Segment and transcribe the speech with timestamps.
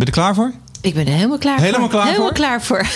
[0.00, 0.52] je er klaar voor?
[0.80, 1.90] Ik ben er helemaal klaar Helemaal voor.
[1.90, 2.36] klaar helemaal voor?
[2.36, 2.86] klaar voor.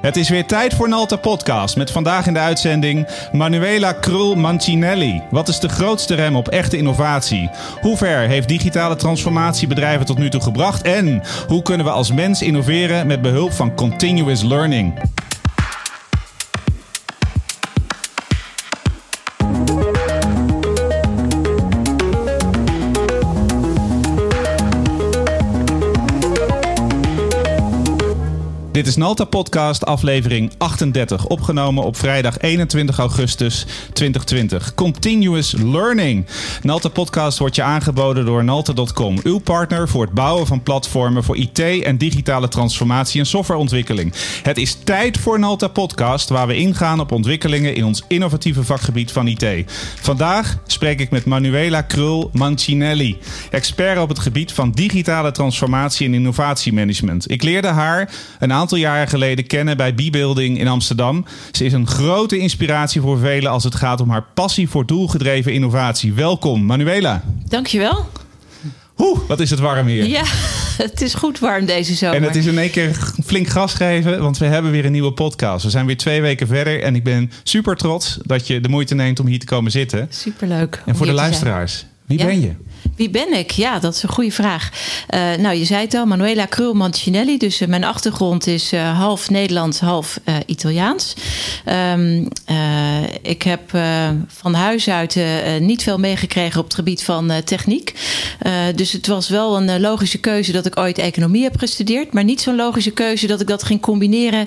[0.00, 1.76] Het is weer tijd voor Nalta Podcast.
[1.76, 5.22] Met vandaag in de uitzending Manuela Krul Mancinelli.
[5.30, 7.50] Wat is de grootste rem op echte innovatie?
[7.80, 10.82] Hoe ver heeft digitale transformatie bedrijven tot nu toe gebracht?
[10.82, 14.94] En hoe kunnen we als mens innoveren met behulp van continuous learning?
[28.92, 34.74] Is Nalta Podcast, aflevering 38, opgenomen op vrijdag 21 augustus 2020.
[34.74, 36.26] Continuous Learning.
[36.62, 41.36] Nalta Podcast wordt je aangeboden door Nalta.com, uw partner voor het bouwen van platformen voor
[41.36, 44.12] IT en digitale transformatie en softwareontwikkeling.
[44.42, 49.12] Het is tijd voor Nalta Podcast, waar we ingaan op ontwikkelingen in ons innovatieve vakgebied
[49.12, 49.72] van IT.
[50.00, 53.18] Vandaag spreek ik met Manuela Krul Mancinelli,
[53.50, 57.30] expert op het gebied van digitale transformatie en innovatiemanagement.
[57.30, 61.24] Ik leerde haar een aantal jaren geleden kennen bij B-Building in Amsterdam.
[61.52, 65.52] Ze is een grote inspiratie voor velen als het gaat om haar passie voor doelgedreven
[65.52, 66.12] innovatie.
[66.12, 67.24] Welkom, Manuela.
[67.48, 68.06] Dankjewel.
[68.98, 70.06] Oeh, wat is het warm hier.
[70.06, 70.22] Ja,
[70.84, 72.16] het is goed warm deze zomer.
[72.16, 75.12] En het is in één keer flink gas geven, want we hebben weer een nieuwe
[75.12, 75.64] podcast.
[75.64, 78.94] We zijn weer twee weken verder en ik ben super trots dat je de moeite
[78.94, 80.06] neemt om hier te komen zitten.
[80.10, 80.82] Superleuk.
[80.86, 81.91] En voor de zijn.
[82.06, 82.24] Wie Ja.
[82.26, 82.52] ben je?
[82.96, 83.50] Wie ben ik?
[83.50, 84.70] Ja, dat is een goede vraag.
[85.08, 87.38] Eh, nou, je zei het al, Manuela Krul Mancinelli.
[87.38, 91.14] Dus eh, mijn achtergrond is eh, half Nederlands, half Italiaans.
[91.64, 93.70] Ehm, eh, ik heb
[94.26, 95.16] van huis uit
[95.60, 97.94] niet veel meegekregen op het gebied van techniek.
[98.74, 102.12] Dus het was wel een logische keuze dat ik ooit economie heb gestudeerd.
[102.12, 104.46] Maar niet zo'n logische keuze dat ik dat ging combineren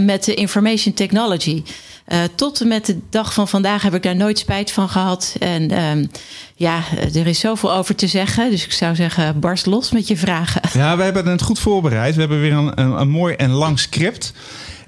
[0.00, 1.62] met de information technology.
[2.06, 5.36] Eh, tot en met de dag van vandaag heb ik daar nooit spijt van gehad.
[5.38, 6.06] En ehm,
[6.54, 6.82] ja,
[7.14, 8.50] er is zoveel over te zeggen.
[8.50, 10.60] Dus ik zou zeggen, barst los met je vragen.
[10.74, 12.14] Ja, we hebben het goed voorbereid.
[12.14, 14.32] We hebben weer een, een, een mooi en lang script.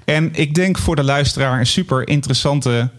[0.05, 2.89] En ik denk voor de luisteraar een super interessante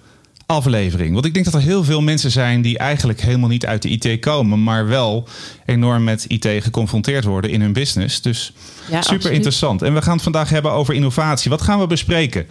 [0.46, 1.12] aflevering.
[1.12, 3.88] Want ik denk dat er heel veel mensen zijn die eigenlijk helemaal niet uit de
[3.88, 5.28] IT komen, maar wel
[5.66, 8.22] enorm met IT geconfronteerd worden in hun business.
[8.22, 9.36] Dus Ja, super absoluut.
[9.36, 9.82] interessant.
[9.82, 11.50] En we gaan het vandaag hebben over innovatie.
[11.50, 12.46] Wat gaan we bespreken?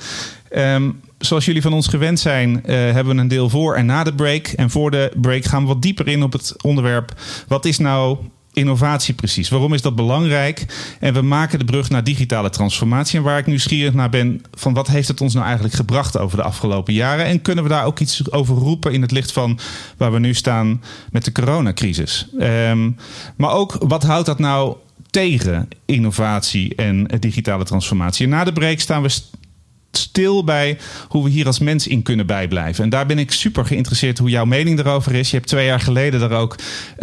[0.49, 4.03] Ehm, zoals jullie van ons gewend zijn, eh, hebben we een deel voor en na
[4.03, 4.47] de break.
[4.47, 7.13] En voor de break gaan we wat dieper in op het onderwerp.
[7.47, 8.17] Wat is nou
[8.53, 9.49] innovatie precies?
[9.49, 10.65] Waarom is dat belangrijk?
[10.99, 13.17] En we maken de brug naar digitale transformatie.
[13.17, 16.37] En waar ik nieuwsgierig naar ben, van wat heeft het ons nou eigenlijk gebracht over
[16.37, 17.25] de afgelopen jaren?
[17.25, 19.59] En kunnen we daar ook iets over roepen in het licht van
[19.97, 20.81] waar we nu staan
[21.11, 22.27] met de coronacrisis?
[22.39, 22.91] Ehm,
[23.37, 24.75] maar ook, wat houdt dat nou
[25.09, 28.25] tegen innovatie en digitale transformatie?
[28.25, 29.09] En na de break staan we
[29.91, 30.77] stil bij
[31.07, 32.83] hoe we hier als mens in kunnen bijblijven.
[32.83, 35.29] En daar ben ik super geïnteresseerd hoe jouw mening erover is.
[35.29, 36.55] Je hebt twee jaar geleden daar ook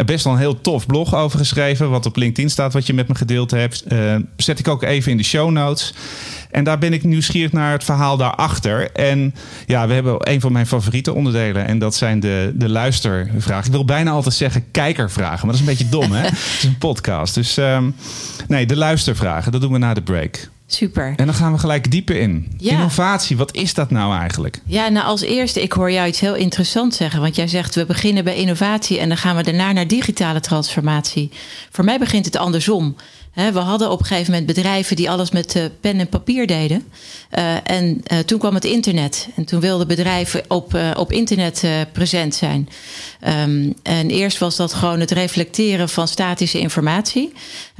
[0.05, 3.07] best wel een heel tof blog over geschreven, wat op LinkedIn staat, wat je met
[3.07, 3.81] me gedeeld hebt.
[3.81, 5.93] Eh, zet ik ook even in de show notes.
[6.51, 8.91] En daar ben ik nieuwsgierig naar het verhaal daarachter.
[8.91, 11.65] En ja, we hebben een van mijn favoriete onderdelen.
[11.65, 13.65] En dat zijn de, de luistervragen.
[13.65, 15.47] Ik wil bijna altijd zeggen kijkervragen.
[15.47, 16.23] Maar dat is een beetje dom, hè?
[16.37, 17.33] Het is een podcast.
[17.33, 17.89] Dus ehm,
[18.47, 19.51] nee, de luistervragen.
[19.51, 20.49] Dat doen we na de break.
[20.69, 21.13] Super.
[21.15, 22.55] En dan gaan we gelijk dieper in.
[22.57, 22.71] Ja.
[22.71, 24.61] Innovatie, wat is dat nou eigenlijk?
[24.65, 27.21] Ja, nou als eerste, ik hoor jou iets heel interessants zeggen.
[27.21, 31.31] Want jij zegt, we beginnen bij innovatie en dan gaan we daarna naar digitale transformatie.
[31.71, 32.95] Voor mij begint het andersom.
[33.37, 36.83] We hadden op een gegeven moment bedrijven die alles met eh, pen en papier deden.
[37.29, 39.27] Eh, en eh, toen kwam het internet.
[39.35, 42.69] En toen wilden bedrijven op, op internet present zijn.
[43.19, 47.33] Ehm, en eerst was dat gewoon het reflecteren van statische informatie.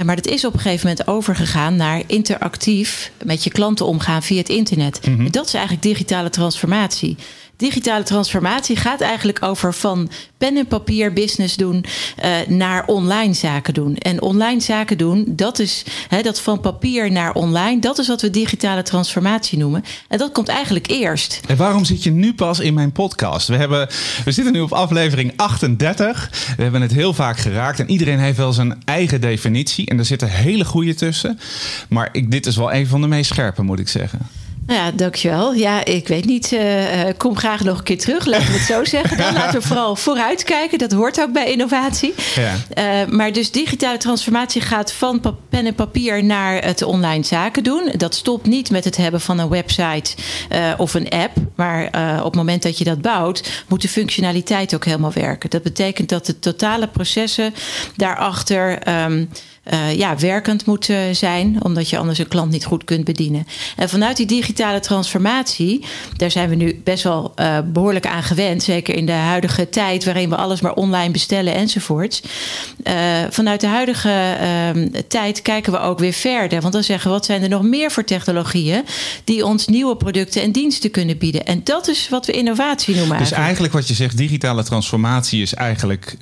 [0.04, 4.38] Maar dat is op een gegeven moment overgegaan naar interactief met je klanten omgaan via
[4.38, 5.00] het internet.
[5.00, 7.16] En dat is eigenlijk digitale transformatie.
[7.58, 11.84] Digitale transformatie gaat eigenlijk over van pen en papier business doen
[12.16, 13.96] eh, naar online zaken doen.
[13.96, 15.84] En online zaken doen, dat is
[16.22, 19.84] dat van papier naar online, dat is wat we digitale transformatie noemen.
[20.08, 21.40] En dat komt eigenlijk eerst.
[21.46, 23.48] En waarom zit je nu pas in mijn podcast?
[23.48, 23.88] We, hebben,
[24.24, 26.30] we zitten nu op aflevering 38.
[26.56, 27.80] We hebben het heel vaak geraakt.
[27.80, 29.86] En iedereen heeft wel zijn eigen definitie.
[29.86, 31.38] En er zitten hele goede tussen.
[31.88, 34.18] Maar ik, dit is wel een van de meest scherpe, moet ik zeggen.
[34.68, 35.54] Nou ja, dankjewel.
[35.54, 36.52] Ja, ik weet niet.
[36.52, 39.16] eh, kom graag nog een keer terug, laten we het zo zeggen.
[39.16, 40.78] Dan laten we vooral vooruitkijken.
[40.78, 42.14] Dat hoort ook bij innovatie.
[42.34, 42.54] Ja.
[42.74, 47.92] Eh, maar dus digitale transformatie gaat van pen en papier naar het online zaken doen.
[47.96, 50.14] Dat stopt niet met het hebben van een website
[50.76, 51.32] of een app.
[51.56, 51.84] Maar
[52.18, 55.50] op het moment dat je dat bouwt, moet de functionaliteit ook helemaal werken.
[55.50, 57.54] Dat betekent dat de totale processen
[57.96, 58.78] daarachter.
[58.78, 59.24] ehm,
[59.72, 63.46] uh, ja, werkend moet zijn, omdat je anders een klant niet goed kunt bedienen.
[63.76, 65.84] En vanuit die digitale transformatie,
[66.16, 70.04] daar zijn we nu best wel uh, behoorlijk aan gewend, zeker in de huidige tijd
[70.04, 72.22] waarin we alles maar online bestellen enzovoorts.
[72.84, 72.94] Uh,
[73.30, 77.24] vanuit de huidige ehm, tijd kijken we ook weer verder, want dan zeggen we wat
[77.24, 78.84] zijn er nog meer voor technologieën
[79.24, 81.46] die ons nieuwe producten en diensten kunnen bieden.
[81.46, 83.18] En dat is wat we innovatie noemen.
[83.18, 86.16] Dus eigenlijk wat je zegt, digitale transformatie is eigenlijk.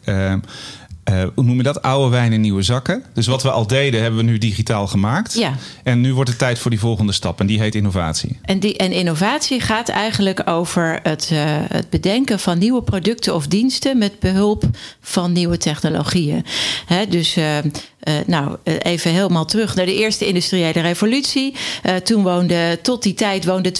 [1.10, 1.82] Uh, hoe noem je dat?
[1.82, 3.02] Oude wijn in nieuwe zakken.
[3.14, 5.34] Dus wat we al deden, hebben we nu digitaal gemaakt.
[5.34, 5.54] Ja.
[5.82, 7.40] En nu wordt het tijd voor die volgende stap.
[7.40, 8.38] En die heet innovatie.
[8.42, 13.46] En, die, en innovatie gaat eigenlijk over het, uh, het bedenken van nieuwe producten of
[13.46, 14.64] diensten met behulp
[15.00, 16.44] van nieuwe technologieën.
[16.86, 21.54] He, dus uh, uh, nou, even helemaal terug naar de eerste industriële revolutie.
[21.84, 23.72] Uh, toen woonde, tot die tijd woonde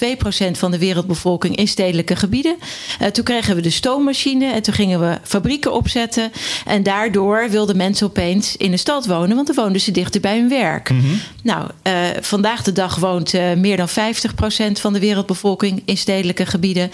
[0.50, 2.56] 2% van de wereldbevolking in stedelijke gebieden.
[3.12, 6.32] Toen kregen we de stoommachine en toen gingen we fabrieken opzetten.
[6.66, 7.15] En daardoor
[7.50, 10.90] wilden mensen opeens in de stad wonen, want dan woonden ze dichter bij hun werk.
[10.90, 11.20] Mm -hmm.
[11.42, 11.68] Nou,
[12.20, 13.92] vandaag de dag woont meer dan 50%
[14.72, 16.90] van de wereldbevolking in stedelijke gebieden.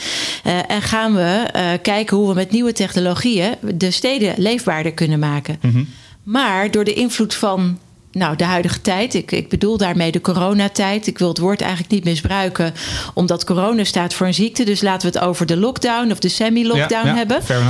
[0.66, 1.48] en gaan we
[1.82, 5.58] kijken hoe we met nieuwe technologieën de steden leefbaarder kunnen maken.
[5.60, 5.88] Mm -hmm.
[6.22, 7.78] Maar door de invloed van
[8.12, 11.06] nou, de huidige tijd, ik, ik bedoel daarmee de coronatijd.
[11.06, 12.74] Ik wil het woord eigenlijk niet misbruiken,
[13.14, 14.64] omdat corona staat voor een ziekte.
[14.64, 17.42] Dus laten we het over de lockdown of de semi-lockdown ja, ja, hebben.
[17.42, 17.60] Fair.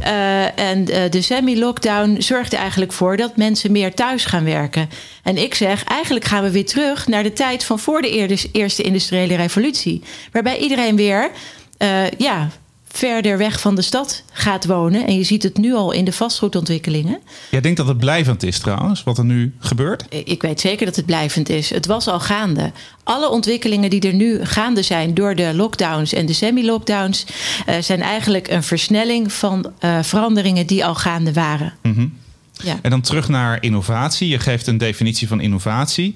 [0.00, 4.88] Uh, en uh, de semi-lockdown zorgt eigenlijk voor dat mensen meer thuis gaan werken.
[5.22, 8.82] En ik zeg, eigenlijk gaan we weer terug naar de tijd van voor de eerste
[8.82, 10.02] industriële revolutie.
[10.32, 11.30] Waarbij iedereen weer
[11.78, 12.48] uh, ja,
[12.92, 15.06] verder weg van de stad gaat wonen.
[15.06, 17.20] En je ziet het nu al in de vastgoedontwikkelingen.
[17.50, 20.04] Jij denkt dat het blijvend is trouwens, wat er nu gebeurt?
[20.08, 21.70] Ik weet zeker dat het blijvend is.
[21.70, 22.72] Het was al gaande.
[23.04, 27.26] Alle ontwikkelingen die er nu gaande zijn door de lockdowns en de semi-lockdowns...
[27.68, 31.74] Uh, zijn eigenlijk een versnelling van uh, veranderingen die al gaande waren.
[31.82, 32.18] Mm -hmm.
[32.52, 32.78] ja.
[32.82, 34.28] En dan terug naar innovatie.
[34.28, 36.14] Je geeft een definitie van innovatie.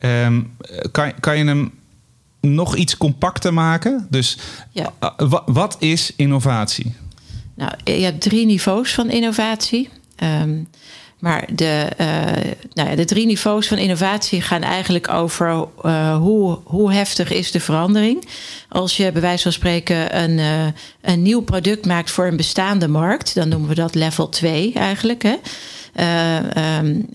[0.00, 0.56] Um,
[0.92, 1.72] kan, kan je hem
[2.40, 4.06] nog iets compacter maken.
[4.10, 4.38] Dus
[4.70, 4.92] ja.
[5.18, 6.94] uh, wat is innovatie?
[7.54, 9.88] Nou, je hebt drie niveaus van innovatie.
[10.22, 10.68] Um,
[11.20, 12.06] maar de, uh,
[12.72, 17.50] nou ja, de drie niveaus van innovatie gaan eigenlijk over uh, hoe, hoe heftig is
[17.50, 18.28] de verandering.
[18.68, 20.66] Als je bij wijze van spreken een, uh,
[21.00, 25.22] een nieuw product maakt voor een bestaande markt, dan noemen we dat level 2 eigenlijk.
[25.22, 25.36] Hè?
[26.78, 27.08] Um,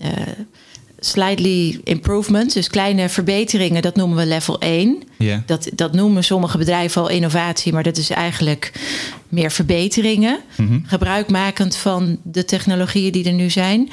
[0.98, 5.02] slightly improvements, dus kleine verbeteringen, dat noemen we level 1.
[5.18, 5.40] Yeah.
[5.46, 8.72] Dat, dat noemen sommige bedrijven al innovatie, maar dat is eigenlijk
[9.28, 10.38] meer verbeteringen.
[10.56, 10.82] Mm -hmm.
[10.86, 13.90] Gebruikmakend van de technologieën die er nu zijn.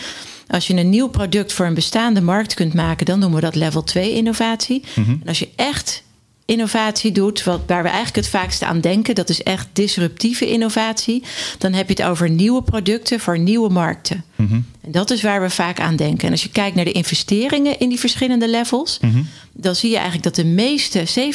[0.48, 3.56] Als je een nieuw product voor een bestaande markt kunt maken, dan noemen we dat
[3.56, 4.84] level 2 innovatie.
[4.96, 5.20] Mm -hmm.
[5.22, 6.04] En als je echt
[6.46, 11.24] innovatie doet, wat, waar we eigenlijk het vaakst aan denken, dat is echt disruptieve innovatie.
[11.58, 14.24] Dan heb je het over nieuwe producten voor nieuwe markten.
[14.36, 14.66] Mm -hmm.
[14.82, 16.26] En dat is waar we vaak aan denken.
[16.26, 19.28] En als je kijkt naar de investeringen in die verschillende levels, mm -hmm.
[19.54, 21.32] dan zie je eigenlijk dat de meeste,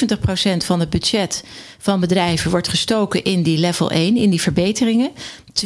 [0.62, 1.44] 70% van het budget
[1.78, 5.10] van bedrijven wordt gestoken in die level 1, in die verbeteringen.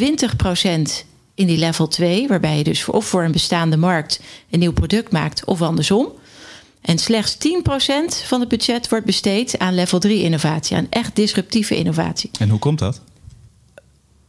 [0.01, 4.73] 20% in die level 2, waarbij je dus of voor een bestaande markt een nieuw
[4.73, 6.13] product maakt of andersom.
[6.83, 7.39] En slechts 10%
[8.27, 12.31] van het budget wordt besteed aan level 3 innovatie, aan echt disruptieve innovatie.
[12.39, 13.01] En hoe komt dat?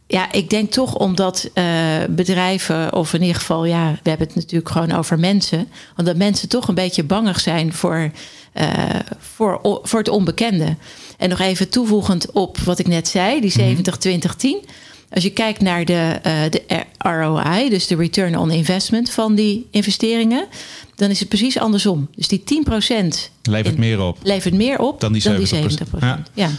[0.06, 1.64] Ja, ik denk toch omdat uh,
[2.08, 6.48] bedrijven, of in ieder geval, ja, we hebben het natuurlijk gewoon over mensen, omdat mensen
[6.48, 8.10] toch een beetje bangig zijn voor,
[8.54, 8.70] uh,
[9.18, 10.76] voor, voor het onbekende.
[11.18, 13.76] En nog even toevoegend op wat ik net zei, die
[14.62, 14.68] 70-20-10.
[15.14, 19.66] Als je kijkt naar de, uh, de ROI, dus de return on investment van die
[19.70, 20.46] investeringen,
[20.94, 22.08] dan is het precies andersom.
[22.16, 22.42] Dus die 10%
[23.42, 24.18] levert in, meer op.
[24.22, 25.24] Levert meer op dan die 70%.
[25.24, 25.74] Dan die 70%.
[26.00, 26.22] Ja.
[26.32, 26.50] ja.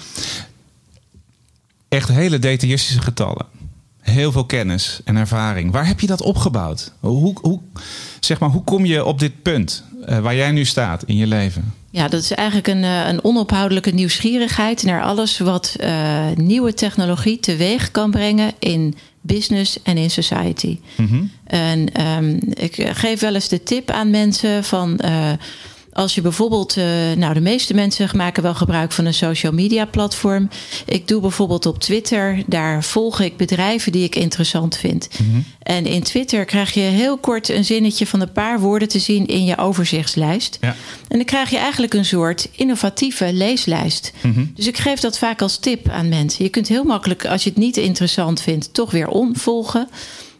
[1.89, 3.45] Echt hele detailistische getallen.
[4.01, 5.71] Heel veel kennis en ervaring.
[5.71, 6.93] Waar heb je dat opgebouwd?
[6.99, 7.59] Hoe, hoe,
[8.19, 11.27] zeg maar, hoe kom je op dit punt uh, waar jij nu staat in je
[11.27, 11.73] leven?
[11.95, 17.91] Ja, dat is eigenlijk een, een onophoudelijke nieuwsgierigheid naar alles wat uh, nieuwe technologie teweeg
[17.91, 20.79] kan brengen in business en in society.
[20.95, 21.31] Mm -hmm.
[21.45, 24.99] En um, ik geef wel eens de tip aan mensen van.
[25.05, 25.31] Uh,
[25.95, 26.85] als je bijvoorbeeld, uh,
[27.15, 30.49] nou, de meeste mensen maken wel gebruik van een social media platform.
[30.85, 35.09] Ik doe bijvoorbeeld op Twitter, daar volg ik bedrijven die ik interessant vind.
[35.19, 35.45] Mm -hmm.
[35.61, 39.25] En in Twitter krijg je heel kort een zinnetje van een paar woorden te zien
[39.25, 40.57] in je overzichtslijst.
[40.61, 40.75] Ja.
[41.07, 44.11] En dan krijg je eigenlijk een soort innovatieve leeslijst.
[44.21, 44.51] Mm -hmm.
[44.55, 46.43] Dus ik geef dat vaak als tip aan mensen.
[46.43, 49.89] Je kunt heel makkelijk, als je het niet interessant vindt, toch weer onvolgen.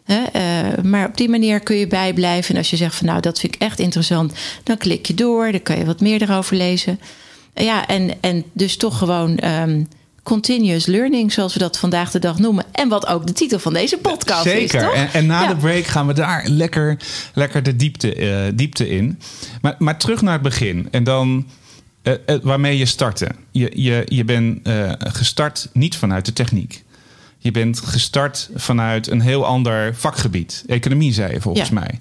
[0.06, 2.52] He, uh, maar op die manier kun je bijblijven.
[2.52, 4.34] En als je zegt van nou, dat vind ik echt interessant,
[4.64, 5.52] dan klik je door.
[5.52, 7.00] Dan kan je wat meer erover lezen.
[7.54, 9.88] Uh, ja, en, en dus toch gewoon um,
[10.24, 12.66] continuous learning, zoals we dat vandaag de dag noemen.
[12.72, 14.64] En wat ook de titel van deze podcast Zeker.
[14.64, 14.72] is.
[14.72, 14.94] Zeker.
[14.94, 16.98] En, en, na de break gaan we daar lekker,
[17.34, 19.20] lekker de diepte, uh, diepte in.
[19.62, 20.88] Maar, maar terug naar het begin.
[20.92, 21.48] En dan
[22.42, 23.28] waarmee je startte.
[23.52, 24.60] Je, je, je bent
[24.98, 26.85] gestart niet vanuit de techniek.
[27.46, 30.64] Je bent gestart vanuit een heel ander vakgebied.
[30.68, 31.74] Economie, zei je volgens ja.
[31.74, 32.00] mij.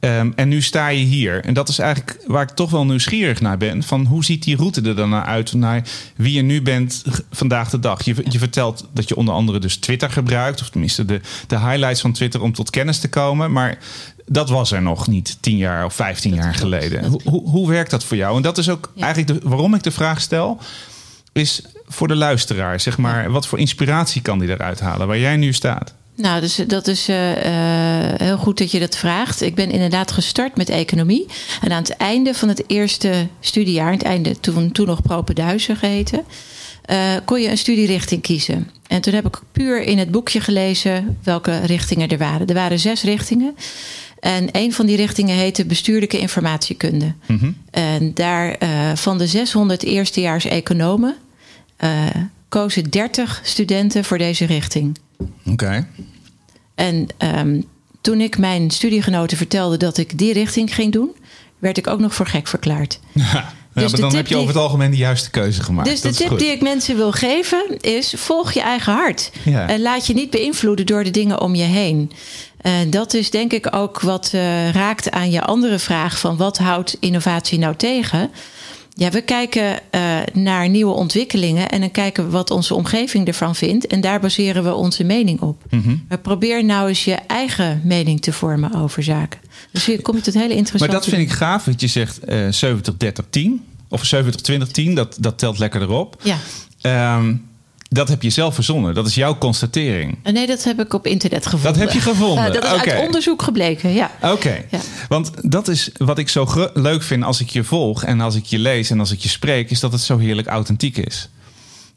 [0.00, 0.18] Ja.
[0.20, 1.44] Um, en nu sta je hier.
[1.44, 3.82] En dat is eigenlijk waar ik toch wel nieuwsgierig naar ben.
[3.82, 7.78] Van hoe ziet die route er dan uit naar wie je nu bent vandaag de
[7.78, 8.04] dag?
[8.04, 10.60] Je, je vertelt dat je onder andere dus Twitter gebruikt.
[10.60, 13.52] Of tenminste de, de highlights van Twitter om tot kennis te komen.
[13.52, 13.78] Maar
[14.26, 17.04] dat was er nog niet tien jaar of vijftien jaar geleden.
[17.04, 18.36] Hoe, hoe, werkt dat voor jou?
[18.36, 19.02] En dat is ook ja.
[19.02, 20.60] eigenlijk de, waarom ik de vraag stel
[21.32, 25.36] is voor de luisteraar, zeg maar, wat voor inspiratie kan die eruit halen waar jij
[25.36, 25.94] nu staat?
[26.16, 27.42] Nou, dus dat is uh, uh,
[28.16, 29.40] heel goed dat je dat vraagt.
[29.40, 31.26] Ik ben inderdaad gestart met economie.
[31.60, 36.24] En aan het einde van het eerste studiejaar, het einde toen, toen nog Propenduizen geheten,
[36.90, 38.70] uh, kon je een studierichting kiezen.
[38.86, 42.46] En toen heb ik puur in het boekje gelezen welke richtingen er waren.
[42.46, 43.56] Er waren zes richtingen.
[44.20, 47.14] En een van die richtingen heette bestuurlijke informatiekunde.
[47.26, 47.56] Mm -hmm.
[47.70, 51.16] En daar uh, van de 600 eerstejaars economen
[52.48, 54.98] kozen 30 studenten voor deze richting.
[55.18, 55.50] Oké.
[55.50, 55.86] Okay.
[56.74, 57.64] En um,
[58.00, 61.10] toen ik mijn studiegenoten vertelde dat ik die richting ging doen,
[61.58, 63.00] werd ik ook nog voor gek verklaard.
[63.74, 65.88] Ja, dus maar dan heb je over het algemeen de juiste keuze gemaakt.
[65.88, 69.30] Dus de tip die ik mensen wil geven is: volg je eigen hart.
[69.44, 69.68] Ja.
[69.68, 72.12] En laat je niet beïnvloeden door de dingen om je heen.
[72.60, 76.58] En dat is denk ik ook wat uh, raakt aan je andere vraag: van wat
[76.58, 78.30] houdt innovatie nou tegen?
[79.00, 83.54] Ja, we kijken uh, naar nieuwe ontwikkelingen en dan kijken we wat onze omgeving ervan
[83.54, 83.86] vindt.
[83.86, 85.62] En daar baseren we onze mening op.
[85.70, 86.04] Mm -hmm.
[86.08, 89.40] Maar probeer nou eens je eigen mening te vormen over zaken.
[89.72, 90.90] Dus hier komt het hele interessant.
[90.90, 93.64] Maar dat vind ik gaaf, want je zegt uh, 70, 30, 10.
[93.88, 96.22] Of 70, 20, 10, dat, dat telt lekker erop.
[96.22, 97.16] Ja.
[97.16, 97.49] Um,
[97.92, 98.94] dat heb je zelf verzonnen.
[98.94, 100.18] Dat is jouw constatering.
[100.32, 101.72] Nee, dat heb ik op internet gevonden.
[101.72, 102.46] Dat heb je gevonden.
[102.46, 102.94] Uh, dat is okay.
[102.94, 104.10] uit onderzoek gebleken, ja.
[104.22, 104.32] Oké.
[104.32, 104.66] Okay.
[104.70, 104.78] Ja.
[105.08, 108.44] Want dat is wat ik zo leuk vind als ik je volg en als ik
[108.44, 111.28] je lees en als ik je spreek, is dat het zo heerlijk authentiek is.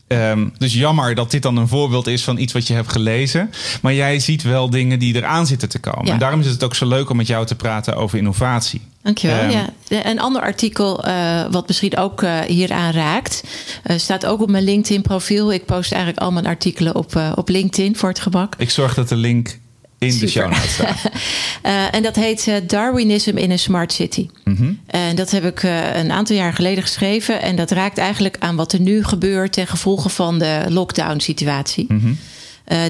[0.07, 3.51] Um, dus jammer dat dit dan een voorbeeld is van iets wat je hebt gelezen.
[3.81, 6.05] Maar jij ziet wel dingen die eraan zitten te komen.
[6.05, 6.13] Ja.
[6.13, 8.81] En daarom is het ook zo leuk om met jou te praten over innovatie.
[9.03, 9.43] Dankjewel.
[9.43, 9.69] Um, ja.
[9.87, 13.43] Een ander artikel, uh, wat misschien ook uh, hieraan raakt,
[13.87, 15.53] uh, staat ook op mijn LinkedIn-profiel.
[15.53, 18.55] Ik post eigenlijk al mijn artikelen op, op LinkedIn voor het gemak.
[18.57, 19.59] Ik zorg dat de link
[19.97, 20.27] in Super.
[20.27, 21.11] de show notes staat.
[21.95, 24.29] en dat heet Darwinism in a Smart City.
[24.43, 24.79] Mm -hmm.
[24.85, 27.41] En dat heb ik een aantal jaar geleden geschreven.
[27.41, 31.85] En dat raakt eigenlijk aan wat er nu gebeurt ten gevolge van de lockdown-situatie.
[31.87, 32.17] Mm -hmm.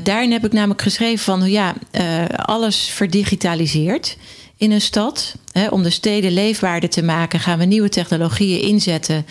[0.04, 1.74] daarin heb ik namelijk geschreven van ja,
[2.36, 4.18] alles verdigitaliseert
[4.64, 5.36] in een stad.
[5.70, 9.26] Om de steden leefbaarder te maken, gaan we nieuwe technologieën inzetten.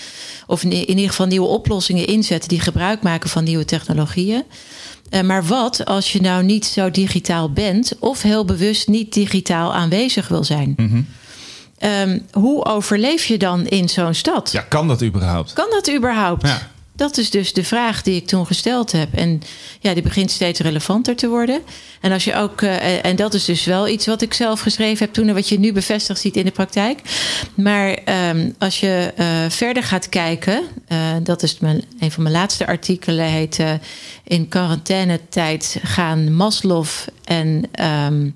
[0.46, 4.44] Of in, in ieder geval nieuwe oplossingen inzetten die gebruik maken van nieuwe technologieën.
[5.10, 9.74] Uh, maar wat als je nou niet zo digitaal bent of heel bewust niet digitaal
[9.74, 10.74] aanwezig wil zijn?
[10.76, 11.06] Mm -hmm.
[11.90, 14.52] um, hoe overleef je dan in zo'n stad?
[14.52, 15.52] Ja, kan dat überhaupt?
[15.52, 16.46] Kan dat überhaupt?
[16.46, 16.71] Ja.
[17.02, 19.14] Dat is dus de vraag die ik toen gesteld heb.
[19.14, 19.42] En
[19.80, 21.60] ja, die begint steeds relevanter te worden.
[22.00, 25.04] En als je ook, uh, en dat is dus wel iets wat ik zelf geschreven
[25.04, 27.00] heb toen en wat je nu bevestigd ziet in de praktijk.
[27.54, 30.62] Maar um, als je uh, verder gaat kijken,
[31.22, 33.58] dat is mijn, een van mijn laatste artikelen, heet
[34.24, 36.86] In quarantainetijd gaan Maslow
[37.24, 37.64] en,
[38.06, 38.34] um,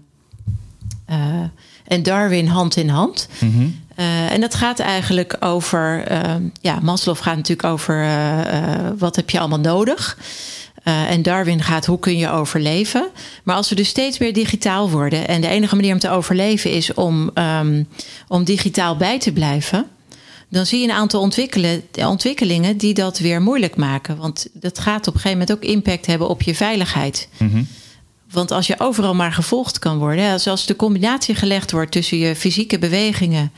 [1.86, 3.28] en Darwin hand in hand.
[3.38, 3.84] -hmm.
[3.96, 8.40] Uh, en dat gaat eigenlijk over, uh, ja, Maslow gaat natuurlijk over uh,
[8.98, 10.18] wat heb je allemaal nodig.
[10.82, 13.08] en Darwin gaat hoe kun je overleven.
[13.42, 16.70] Maar als we dus steeds meer digitaal worden en de enige manier om te overleven
[16.70, 17.88] is om, um,
[18.28, 19.86] om digitaal bij te blijven.
[20.48, 21.20] Dan zie je een aantal
[22.06, 24.16] ontwikkelingen die dat weer moeilijk maken.
[24.16, 27.28] Want dat gaat op een gegeven moment ook impact hebben op je veiligheid.
[27.36, 27.68] Mm.
[28.36, 32.36] Want als je overal maar gevolgd kan worden, als de combinatie gelegd wordt tussen je
[32.36, 33.52] fysieke bewegingen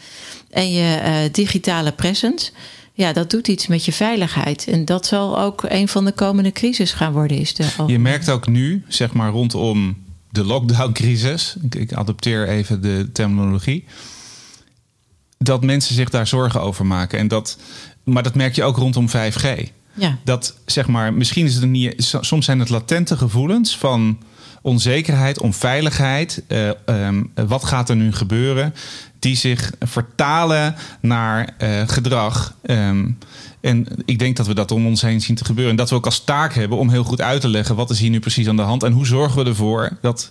[0.50, 2.50] en je uh, digitale presence,
[2.92, 4.66] ja, dat doet iets met je veiligheid.
[4.66, 7.38] En dat zal ook een van de komende crisis gaan worden.
[7.38, 9.96] Is de je merkt ook nu, zeg maar rondom
[10.30, 13.84] de lockdown-crisis, ik, ik adopteer even de terminologie,
[15.38, 17.18] dat mensen zich daar zorgen over maken.
[17.18, 17.58] En dat,
[18.04, 19.46] maar dat merk je ook rondom 5G.
[19.94, 20.18] Ja.
[20.24, 24.18] Dat zeg maar, misschien is het niet, soms zijn het latente gevoelens van
[24.62, 26.42] onzekerheid, onveiligheid.
[26.48, 28.74] Uh, um, wat gaat er nu gebeuren?
[29.18, 32.54] Die zich vertalen naar uh, gedrag.
[32.62, 33.18] Um,
[33.60, 35.70] en ik denk dat we dat om ons heen zien te gebeuren.
[35.70, 38.00] En dat we ook als taak hebben om heel goed uit te leggen wat is
[38.00, 38.82] hier nu precies aan de hand.
[38.82, 40.30] En hoe zorgen we ervoor dat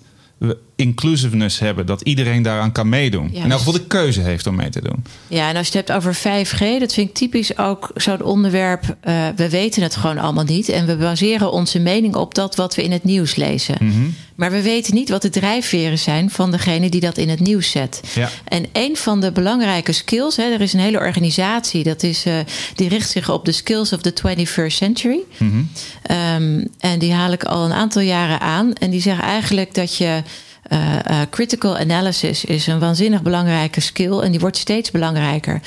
[0.75, 1.86] inclusiveness hebben.
[1.86, 3.29] Dat iedereen daaraan kan meedoen.
[3.32, 5.03] Ja, elk dus- geval de keuze heeft om mee te doen.
[5.27, 8.96] Ja, en als je het hebt over 5G, dat vind ik typisch ook zo'n onderwerp.
[9.01, 10.70] eh, we weten het gewoon allemaal niet.
[10.70, 13.75] En we baseren onze mening op dat wat we in het nieuws lezen.
[13.79, 14.06] Mhm.
[14.38, 17.72] Maar we weten niet wat de drijfveren zijn van degene die dat in het nieuws
[17.72, 18.01] zet.
[18.15, 18.29] Ja.
[18.48, 22.34] En een van de belangrijke skills, hè, er is een hele organisatie dat is, eh,
[22.75, 25.20] die richt zich op de skills of the 21st century.
[25.38, 25.62] Mhm.
[26.03, 28.74] Ehm, en die haal ik al een aantal jaren aan.
[28.74, 30.22] En die zeggen eigenlijk dat je.
[30.67, 35.62] eh, eh, critical analysis is een waanzinnig belangrijke skill en die wordt steeds belangrijker.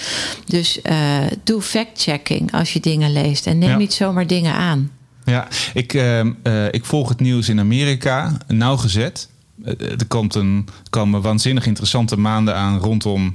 [0.47, 0.97] Dus eh,
[1.45, 3.77] doe fact-checking als je dingen leest en neem Ja.
[3.77, 4.91] niet zomaar dingen aan.
[5.25, 9.29] Ja, ik, ehm, eh, ik volg het nieuws in Amerika nauwgezet.
[9.65, 13.35] Eh, er komt een, komen waanzinnig interessante maanden aan rondom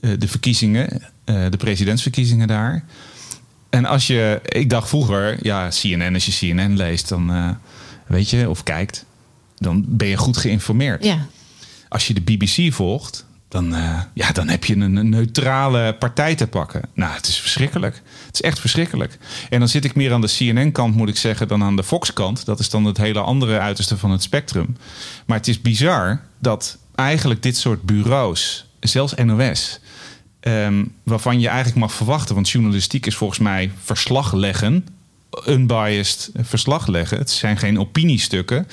[0.00, 2.84] eh, de verkiezingen, eh, de presidentsverkiezingen daar.
[3.70, 7.48] En als je, ik dacht vroeger, ja, CNN, als je CNN leest, dan eh,
[8.06, 9.04] weet je, of kijkt,
[9.58, 11.04] dan ben je goed geïnformeerd.
[11.04, 11.26] Ja,
[11.88, 16.46] Als je de BBC volgt, dan, eh, ja, dan heb je een, neutrale partij te
[16.46, 16.82] pakken.
[16.94, 18.02] Nou, het is verschrikkelijk.
[18.26, 19.18] Het is echt verschrikkelijk.
[19.48, 22.44] En dan zit ik meer aan de CNN-kant, moet ik zeggen, dan aan de Fox-kant.
[22.44, 24.76] Dat is dan het hele andere uiterste van het spectrum.
[25.26, 29.80] Maar het is bizar dat eigenlijk dit soort bureaus, zelfs NOS,
[30.40, 34.86] ehm, waarvan je eigenlijk mag verwachten, want journalistiek is volgens mij verslag leggen,
[35.48, 37.18] unbiased verslag leggen.
[37.18, 38.66] Het zijn geen opiniestukken.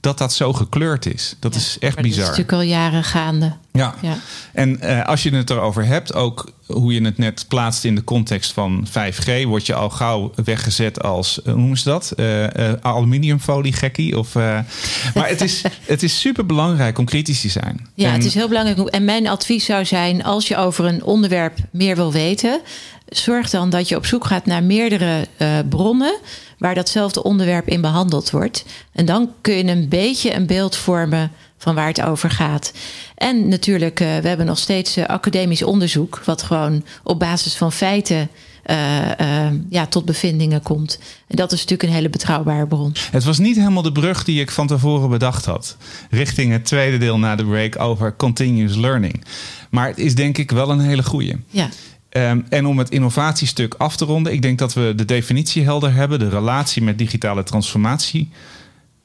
[0.00, 1.36] Dat dat zo gekleurd is.
[1.40, 2.22] Dat Ja, is echt maar dat bizar.
[2.22, 3.52] is natuurlijk al jaren gaande.
[3.72, 3.94] Ja.
[4.02, 4.16] Ja.
[4.52, 8.04] En eh, als je het erover hebt, ook hoe je het net plaatst in de
[8.04, 12.10] context van 5G, word je al gauw weggezet als, eh, hoe noemen ze dat?
[12.16, 14.18] Eh, eh, aluminiumfolie gekkie.
[14.18, 14.42] Of, eh,
[15.14, 17.86] maar het is, het is super belangrijk om kritisch te zijn.
[17.94, 18.78] Ja, En- het is heel belangrijk.
[18.88, 22.60] En mijn advies zou zijn: als je over een onderwerp meer wil weten,
[23.08, 26.18] zorg dan dat je op zoek gaat naar meerdere eh, bronnen
[26.60, 28.64] waar datzelfde onderwerp in behandeld wordt.
[28.92, 32.72] En dan kun je een beetje een beeld vormen van waar het over gaat.
[33.14, 37.72] En natuurlijk, eh, we hebben nog steeds eh, academisch onderzoek, wat gewoon op basis van
[37.72, 38.28] feiten.
[38.62, 40.98] eh, ja, tot bevindingen komt.
[41.26, 42.94] En dat is natuurlijk een hele betrouwbare bron.
[43.10, 45.76] Het was niet helemaal de brug die ik van tevoren bedacht had.
[46.10, 49.24] Richting het tweede deel na de break over continuous learning.
[49.70, 51.36] Maar het is denk ik wel een hele goeie.
[51.50, 51.68] Ja,
[52.10, 55.92] Ehm, en om het innovatiestuk af te ronden, ik denk dat we de definitie helder
[55.94, 58.30] hebben, de relatie met digitale transformatie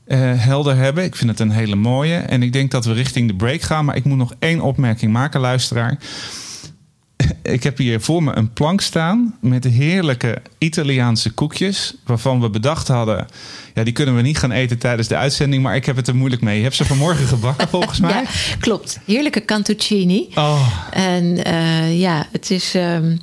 [0.06, 1.04] eh, helder hebben.
[1.04, 2.16] Ik vind het een hele mooie.
[2.16, 3.86] En ik denk dat we richting de break gaan.
[3.86, 5.98] Maar ik moet nog één opmerking maken, luisteraar.
[7.42, 11.96] Ik heb hier voor me een plank staan met heerlijke Italiaanse koekjes.
[12.06, 13.28] Waarvan we bedacht hadden,
[13.74, 15.64] ja, die kunnen we niet gaan eten tijdens de uitzending.
[15.64, 16.58] Maar ik heb het er moeilijk mee.
[16.58, 18.12] Je hebt ze vanmorgen gebakken volgens mij.
[18.12, 18.24] ja
[18.60, 19.00] klopt.
[19.06, 20.28] Heerlijke cantuccini.
[20.36, 23.16] Oh, En eh, ja, het is, ehm,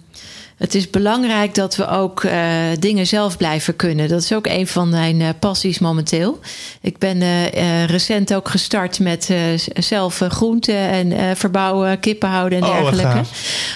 [0.62, 2.40] het is belangrijk dat we ook eh,
[2.78, 4.08] dingen zelf blijven kunnen.
[4.08, 6.38] Dat is ook een van mijn eh, passies momenteel.
[6.80, 9.30] Ik ben eh, recent ook gestart met
[9.74, 13.20] zelf groenten en verbouwen, kippen houden en Oh, dergelijke.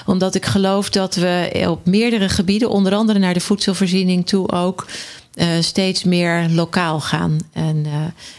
[0.06, 4.86] Omdat ik geloof dat we op meerdere gebieden, onder andere naar de voedselvoorziening toe ook.
[5.36, 7.38] Eh, steeds meer lokaal gaan.
[7.52, 7.92] En, eh,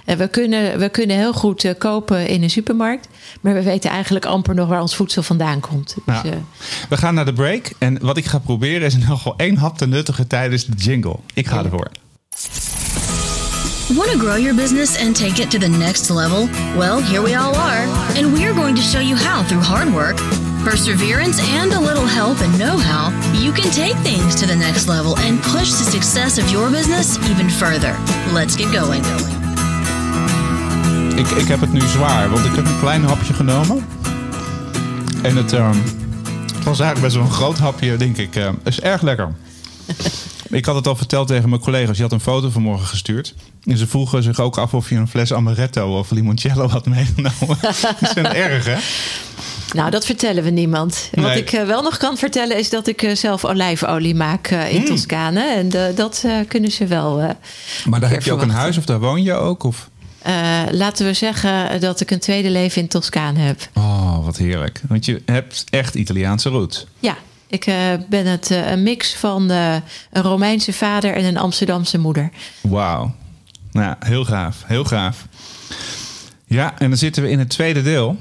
[0.05, 3.07] en we, kunnen, we kunnen heel goed eh, kopen in een supermarkt.
[3.41, 5.95] Maar we weten eigenlijk amper nog waar ons voedsel vandaan komt.
[6.05, 6.31] Dus, eh,
[6.89, 7.71] We gaan naar de break.
[7.77, 11.15] En wat ik ga proberen is geval één hap te nuttigen tijdens de jingle.
[11.33, 11.91] Ik ga ervoor.
[13.87, 16.49] Want to grow your business and take it to the next level?
[16.77, 19.91] Well, here we all are, and we are going to show you how through hard
[19.91, 20.19] work,
[20.69, 23.09] perseverance, and a little help and know how,
[23.43, 27.17] you can take things to the next level and push the success of your business
[27.29, 27.95] even further.
[28.33, 29.05] Let's get going.
[31.15, 33.85] Ik, ik heb het nu zwaar, want ik heb een klein hapje genomen.
[35.21, 35.77] En het, ehm,
[36.55, 38.33] het was eigenlijk best wel een groot hapje, denk ik.
[38.33, 39.35] Het is erg lekker.
[40.49, 41.95] ik had het al verteld tegen mijn collega's.
[41.95, 43.35] Die had een foto vanmorgen gestuurd.
[43.63, 47.57] En ze vroegen zich ook af of je een fles amaretto of limoncello had meegenomen.
[47.61, 48.77] dat is erg, hè?
[49.77, 51.09] Nou, dat vertellen we niemand.
[51.13, 51.37] Wat Nee.
[51.37, 54.65] ik eh, wel nog kan vertellen is dat ik eh, zelf olijfolie maak eh, Mm.
[54.69, 55.41] in Toscane.
[55.55, 57.19] En dat eh, kunnen ze wel.
[57.21, 57.29] eh,
[57.85, 59.63] Maar daar heb je ook een huis of daar woon je ook?
[59.63, 59.89] Of?
[60.21, 63.69] eh, laten we zeggen dat ik een tweede leven in Toscane heb.
[63.73, 64.81] Oh, wat heerlijk.
[64.87, 66.85] Want je hebt echt Italiaanse roots.
[66.99, 67.15] Ja,
[67.47, 67.65] ik
[68.09, 69.75] ben het een mix van eh,
[70.11, 72.29] een Romeinse vader en een Amsterdamse moeder.
[72.61, 73.15] Wauw.
[73.71, 74.63] Nou, heel gaaf.
[74.65, 75.25] Heel gaaf.
[76.45, 78.17] Ja, en dan zitten we in het tweede deel.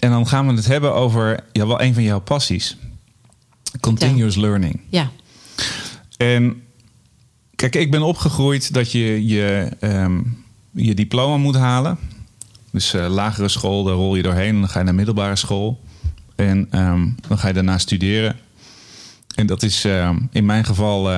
[0.00, 2.76] En dan gaan we het hebben over ja, wel een van jouw passies.
[3.80, 4.80] Continuous learning.
[4.88, 5.10] Ja,
[6.16, 6.62] En
[7.54, 10.20] kijk, ik ben opgegroeid dat je je, ehm,
[10.70, 11.98] je diploma moet halen.
[12.70, 14.54] Dus eh, lagere school, daar rol je doorheen.
[14.54, 15.80] En dan ga je naar middelbare school.
[16.36, 18.36] En ehm, dan ga je daarna studeren.
[19.34, 21.08] En dat is ehm, in mijn geval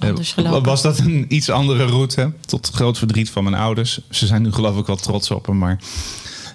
[0.00, 0.62] gelopen.
[0.62, 2.32] was dat een iets andere route?
[2.46, 4.00] Tot groot verdriet van mijn ouders.
[4.10, 5.78] Ze zijn nu geloof ik wel trots op hem, maar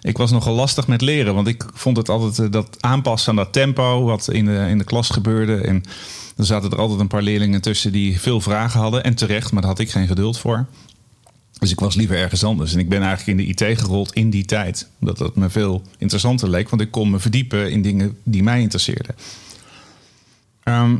[0.02, 1.36] ik was nogal lastig met leren.
[1.36, 4.78] Want ik vond het altijd eh, dat aanpassen aan dat tempo wat in de, in
[4.78, 5.56] de klas gebeurde.
[5.56, 5.84] En
[6.38, 9.04] er zaten er altijd een paar leerlingen tussen die veel vragen hadden.
[9.04, 10.66] En terecht, maar daar had ik geen geduld voor.
[11.60, 12.74] Dus ik was liever ergens anders.
[12.74, 14.90] En ik ben eigenlijk in de IT gerold in die tijd.
[15.00, 16.70] Omdat dat me veel interessanter leek.
[16.70, 19.16] Want ik kon me verdiepen in dingen die mij interesseerden.
[20.64, 20.98] Ehm,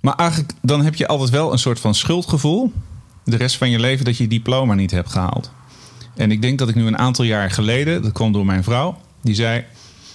[0.00, 2.72] maar eigenlijk dan heb je altijd wel een soort van schuldgevoel.
[3.24, 5.50] De rest van je leven dat je je diploma niet hebt gehaald.
[6.16, 9.00] En ik denk dat ik nu een aantal jaar geleden, dat kwam door mijn vrouw,
[9.22, 9.64] die zei: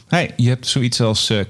[0.08, 1.44] Hey, je hebt zoiets als uh,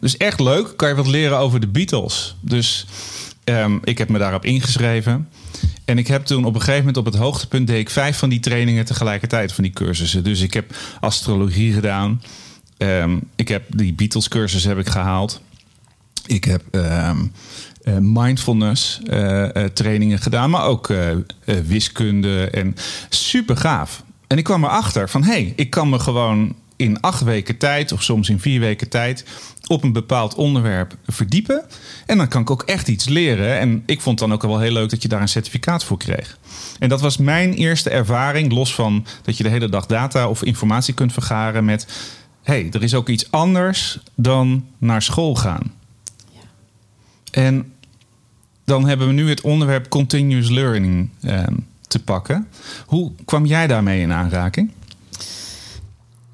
[0.00, 2.36] dus echt leuk, kan je wat leren over de Beatles.
[2.40, 2.86] Dus
[3.44, 5.28] um, ik heb me daarop ingeschreven.
[5.84, 8.28] En ik heb toen op een gegeven moment op het hoogtepunt deed ik vijf van
[8.28, 10.24] die trainingen tegelijkertijd van die cursussen.
[10.24, 12.22] Dus ik heb astrologie gedaan.
[12.78, 15.40] Um, ik heb die Beatles cursus heb ik gehaald.
[16.26, 16.62] Ik heb
[18.00, 20.92] mindfulness uh, uh, trainingen gedaan, maar ook
[21.66, 22.74] wiskunde en
[23.08, 24.02] super gaaf.
[24.26, 27.92] En ik kwam erachter van hé, hey, ik kan me gewoon in acht weken tijd
[27.92, 29.24] of soms in vier weken tijd
[29.66, 31.64] op een bepaald onderwerp verdiepen.
[32.06, 33.58] En dan kan ik ook echt iets leren.
[33.58, 36.38] En ik vond dan ook wel heel leuk dat je daar een certificaat voor kreeg.
[36.78, 40.42] En dat was mijn eerste ervaring, los van dat je de hele dag data of
[40.42, 41.86] informatie kunt vergaren met
[42.42, 45.72] hey, er is ook iets anders dan naar school gaan.
[46.32, 46.40] Ja.
[47.30, 47.72] En
[48.68, 51.42] dan hebben we nu het onderwerp continuous learning eh,
[51.88, 52.48] te pakken.
[52.86, 54.70] Hoe kwam jij daarmee in aanraking?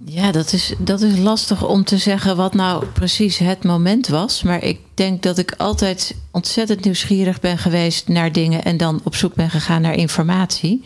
[0.04, 4.42] Ja, dat is, dat is lastig om te zeggen wat nou precies het moment was.
[4.42, 9.14] Maar ik denk dat ik altijd ontzettend nieuwsgierig ben geweest naar dingen en dan op
[9.14, 10.82] zoek ben gegaan naar informatie.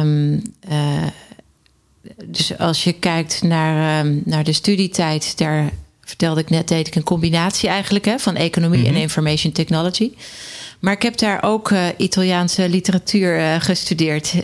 [0.00, 1.06] Um, uh,
[2.24, 5.72] dus als je kijkt naar, um, naar de studietijd, daar
[6.14, 8.94] vertelde ik net, deed ik een combinatie eigenlijk hè, van economie mm -hmm.
[8.94, 10.12] en information technology.
[10.80, 14.34] Maar ik heb daar ook uh, Italiaanse literatuur uh, gestudeerd.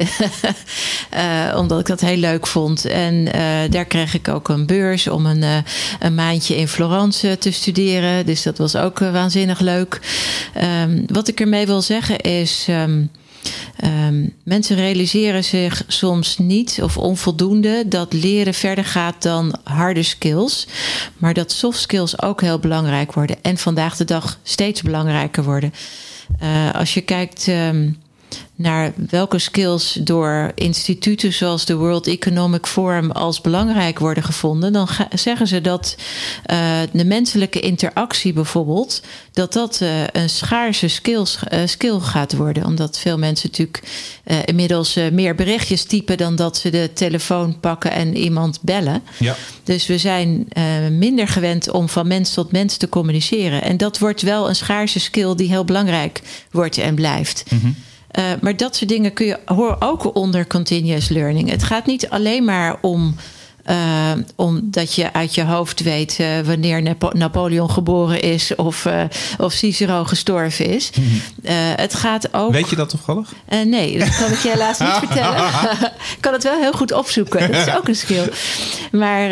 [1.14, 2.84] uh, omdat ik dat heel leuk vond.
[2.84, 3.24] En
[3.70, 5.64] daar kreeg ik ook een beurs om een,
[6.00, 8.26] een maandje in Florence te studeren.
[8.26, 10.00] Dus dat was ook waanzinnig leuk.
[10.82, 12.66] Um, wat ik ermee wil zeggen is.
[12.70, 13.10] Um,
[13.84, 20.66] Um, mensen realiseren zich soms niet of onvoldoende dat leren verder gaat dan harde skills.
[21.18, 23.36] Maar dat soft skills ook heel belangrijk worden.
[23.42, 25.72] En vandaag de dag steeds belangrijker worden.
[26.42, 27.96] Uh, als je kijkt um,
[28.60, 34.88] naar welke skills door instituten zoals de World Economic Forum als belangrijk worden gevonden, dan
[35.14, 35.96] zeggen ze dat
[36.50, 42.64] uh, de menselijke interactie bijvoorbeeld, dat dat uh, een schaarse skills, uh, skill gaat worden.
[42.64, 43.82] Omdat veel mensen natuurlijk
[44.44, 49.02] inmiddels meer berichtjes typen dan dat ze de telefoon pakken en iemand bellen.
[49.18, 49.36] Ja.
[49.64, 50.48] Dus we zijn
[50.98, 53.62] minder gewend om van mens tot mens te communiceren.
[53.62, 56.20] En dat wordt wel een schaarse skill die heel belangrijk
[56.50, 57.44] wordt en blijft.
[57.50, 57.76] Mm -hmm.
[58.18, 61.50] Uh, maar dat soort dingen kun je horen ook onder continuous learning.
[61.50, 63.16] Het gaat niet alleen maar om.
[63.66, 68.86] Uh, omdat je uit je hoofd weet uh, wanneer Napo Napoleon geboren is of,
[69.38, 70.90] of Cicero gestorven is.
[70.94, 71.20] -hmm.
[71.76, 72.52] het gaat ook.
[72.52, 73.32] Weet je dat toevallig?
[73.64, 75.46] nee, dat kan ik je helaas niet vertellen.
[76.16, 77.52] ik kan het wel heel goed opzoeken.
[77.52, 78.32] Dat is ook een skill.
[78.92, 79.30] Maar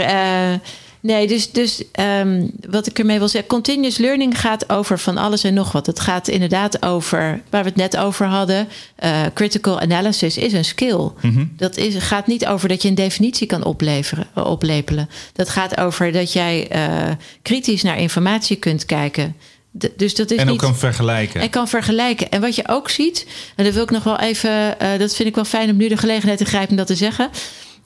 [1.08, 1.82] Nee, dus, dus
[2.20, 5.86] um, wat ik ermee wil zeggen, continuous learning gaat over van alles en nog wat.
[5.86, 8.68] Het gaat inderdaad over, waar we het net over hadden,
[9.04, 10.96] uh, critical analysis is een skill.
[10.96, 11.52] Mm -hmm.
[11.56, 15.08] Dat is, gaat niet over dat je een definitie kan opleveren, oplepelen.
[15.32, 17.10] Dat gaat over dat jij uh,
[17.42, 19.36] kritisch naar informatie kunt kijken.
[19.70, 21.40] De, dus dat is en ook niet, kan vergelijken.
[21.40, 22.30] En kan vergelijken.
[22.30, 24.50] En wat je ook ziet, en dat wil ik nog wel even,
[24.82, 26.94] uh, dat vind ik wel fijn om nu de gelegenheid te grijpen om dat te
[26.94, 27.30] zeggen.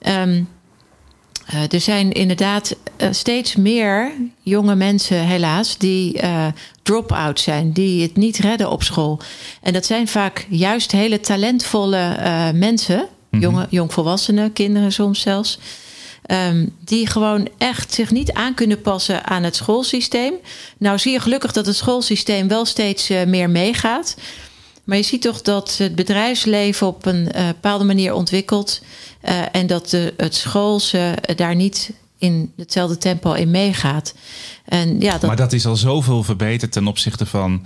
[0.07, 0.41] Um, uh,
[1.69, 6.47] er zijn inderdaad uh, steeds meer jonge mensen, helaas, die uh,
[6.83, 9.19] drop-out zijn, die het niet redden op school.
[9.61, 12.17] En dat zijn vaak juist hele talentvolle
[12.53, 13.39] mensen, mm -hmm.
[13.39, 15.59] jonge, jongvolwassenen, kinderen soms zelfs.
[16.31, 20.33] Um, die gewoon echt zich niet aan kunnen passen aan het schoolsysteem.
[20.77, 24.15] Nou zie je gelukkig dat het schoolsysteem wel steeds meer meegaat.
[24.83, 28.81] Maar je ziet toch dat het bedrijfsleven op een uh, bepaalde manier ontwikkelt.
[29.23, 34.13] Uh, en dat de, het schoolse daar niet in hetzelfde tempo in meegaat.
[34.65, 35.21] En ja, dat...
[35.21, 37.65] Maar dat is al zoveel verbeterd ten opzichte van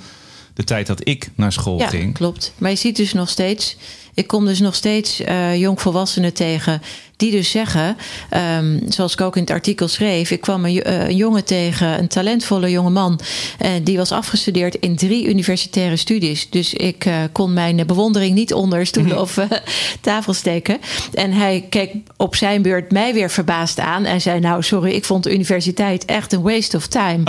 [0.58, 2.14] de tijd dat ik naar school Ja, ging.
[2.14, 2.54] klopt.
[2.58, 3.78] Maar je ziet dus nog steeds...
[4.14, 6.82] Ik kom dus nog steeds eh, jongvolwassenen tegen
[7.18, 7.98] die dus zeggen...
[8.30, 10.32] ehm, zoals ik ook in het artikel schreef...
[10.32, 13.20] ik kwam een, eh, een jongen tegen, een talentvolle jonge man...
[13.58, 16.50] en die was afgestudeerd in drie universitaire studies.
[16.50, 19.46] Dus ik eh, kon mijn bewondering niet onder stoelen of eh,
[20.02, 20.78] tafel steken.
[21.14, 24.06] En hij keek op zijn beurt mij weer verbaasd aan...
[24.06, 27.24] en zei, nou sorry, ik vond de universiteit echt een waste of time.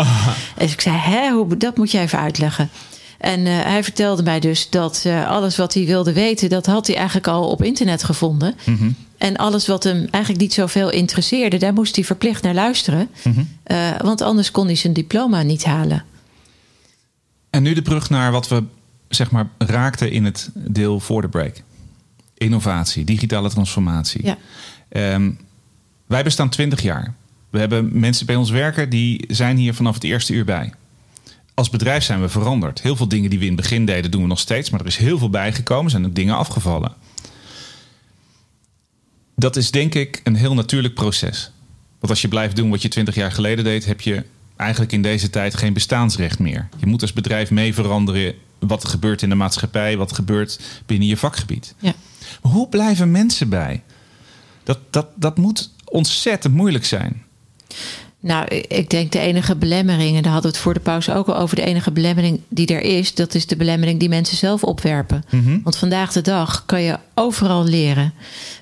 [0.59, 2.71] Dus ik zei, hè, hoe, dat moet jij even uitleggen.
[3.18, 6.87] En eh, hij vertelde mij dus dat eh, alles wat hij wilde weten, dat had
[6.87, 8.54] hij eigenlijk al op internet gevonden.
[9.18, 13.09] En alles wat hem eigenlijk niet zoveel interesseerde, daar moest hij verplicht naar luisteren.
[13.62, 16.04] Eh, want anders kon hij zijn diploma niet halen.
[17.50, 18.62] En nu de brug naar wat we
[19.09, 21.62] zeg maar raakten in het deel voor de break.
[22.35, 24.26] Innovatie, digitale transformatie.
[24.26, 24.37] Ja.
[24.88, 25.31] Ehm,
[26.07, 27.14] wij bestaan 20 jaar.
[27.50, 30.72] We hebben mensen bij ons werken die zijn hier vanaf het eerste uur bij.
[31.59, 32.83] Als bedrijf zijn we veranderd.
[32.83, 34.71] Heel veel dingen die we in het begin deden, doen we nog steeds.
[34.71, 36.94] Maar er is heel veel bijgekomen, zijn ook dingen afgevallen.
[39.35, 41.51] Dat is denk ik een heel natuurlijk proces.
[41.99, 44.25] Want als je blijft doen wat je 20 jaar geleden deed, heb je
[44.57, 46.68] eigenlijk in deze tijd geen bestaansrecht meer.
[46.77, 50.61] Je moet als bedrijf mee veranderen wat er gebeurt in de maatschappij, wat er gebeurt
[50.87, 51.75] binnen je vakgebied.
[51.79, 51.94] Ja.
[52.42, 53.83] Maar hoe blijven mensen bij?
[54.62, 57.25] Dat, dat, dat moet ontzettend moeilijk zijn.
[58.20, 61.26] Nou, ik denk de enige belemmering, en daar hadden we het voor de pauze ook
[61.28, 64.64] al over, de enige belemmering die er is, dat is de belemmering die mensen zelf
[64.64, 65.24] opwerpen.
[65.64, 68.12] Want vandaag de dag kan je overal leren.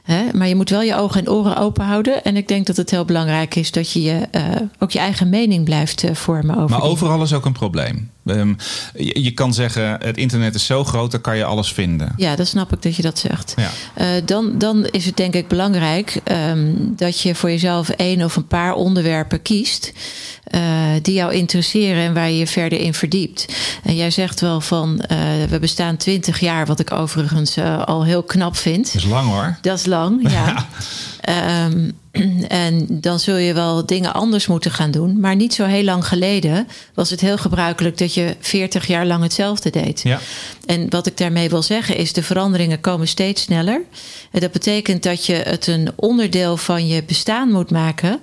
[0.03, 0.23] Hè?
[0.33, 2.25] Maar je moet wel je ogen en oren open houden.
[2.25, 4.43] En ik denk dat het heel belangrijk is dat je, je eh,
[4.79, 6.71] ook je eigen mening blijft eh, vormen over.
[6.71, 8.11] Maar die- overal is ook een probleem.
[8.27, 8.55] Ehm,
[8.95, 12.13] je, je kan zeggen, het internet is zo groot, daar kan je alles vinden.
[12.17, 13.55] Ja, dat snap ik dat je dat zegt.
[13.57, 13.71] Ja.
[13.95, 18.37] Eh, dan, dan is het denk ik belangrijk ehm, dat je voor jezelf één of
[18.37, 19.93] een paar onderwerpen kiest.
[20.47, 20.63] Eh,
[21.03, 23.47] die jou interesseren en waar je je verder in verdiept.
[23.83, 28.05] En jij zegt wel van eh, we bestaan twintig jaar, wat ik overigens eh, al
[28.05, 28.93] heel knap vind.
[28.93, 29.59] Dat is lang hoor.
[29.61, 30.67] Dat is lang, ja.
[31.21, 31.91] Ehm,
[32.49, 35.21] en dan zul je wel dingen anders moeten gaan doen.
[35.21, 39.23] Maar niet zo heel lang geleden was het heel gebruikelijk dat je 40 jaar lang
[39.23, 40.01] hetzelfde deed.
[40.03, 40.19] Ja.
[40.67, 43.81] En wat ik daarmee wil zeggen is, de veranderingen komen steeds sneller.
[44.31, 48.21] En dat betekent dat je het een onderdeel van je bestaan moet maken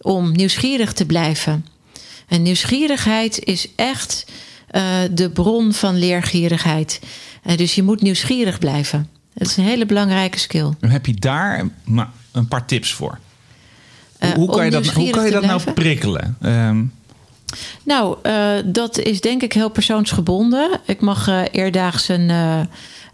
[0.00, 1.66] om nieuwsgierig te blijven.
[2.28, 4.26] En nieuwsgierigheid is echt
[4.66, 7.00] eh, de bron van leergierigheid.
[7.42, 9.08] En dus je moet nieuwsgierig blijven.
[9.34, 10.70] Dat is een hele belangrijke skill.
[10.80, 13.18] Dan heb je daar maar, een paar tips voor.
[14.18, 16.36] Eh, hoe, kan je dat, hoe kan je dat nou prikkelen?
[16.40, 16.84] Ehm,
[17.82, 18.16] Nou,
[18.64, 20.80] dat is denk ik heel persoonsgebonden.
[20.86, 22.30] Ik mag eerdaags een,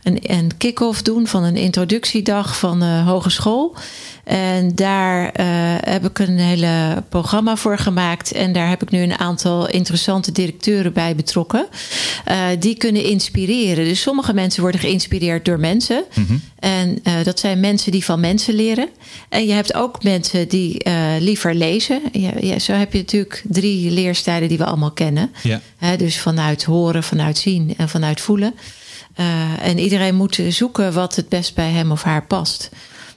[0.02, 3.76] een, een kick-off doen van een introductiedag van hogeschool.
[4.24, 5.46] En daar eh,
[5.80, 8.32] heb ik een hele programma voor gemaakt.
[8.32, 11.66] En daar heb ik nu een aantal interessante directeuren bij betrokken.
[12.24, 13.84] eh, die kunnen inspireren.
[13.84, 16.04] Dus sommige mensen worden geïnspireerd door mensen.
[16.58, 18.88] En eh, dat zijn mensen die van mensen leren.
[19.28, 20.82] En je hebt ook mensen die
[21.18, 22.00] liever lezen.
[22.12, 25.30] Ja, ja, zo heb je natuurlijk drie leerstijlen die we allemaal kennen.
[25.42, 25.60] Ja.
[25.96, 28.54] Dus vanuit horen, vanuit zien en vanuit voelen.
[29.14, 29.26] Eh,
[29.66, 32.70] en iedereen moet zoeken wat het best bij hem of haar past.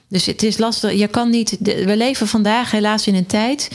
[0.08, 0.92] Dus het is lastig.
[0.92, 1.56] Je kan niet.
[1.60, 3.70] We leven vandaag helaas in een tijd.